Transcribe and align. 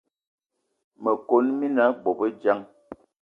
Me 1.01 1.11
kon 1.27 1.45
mina 1.59 1.83
bobedjan. 2.03 2.59